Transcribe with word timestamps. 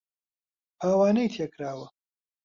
پاوانەی 0.79 1.31
تێ 1.33 1.45
کراوە 1.53 1.87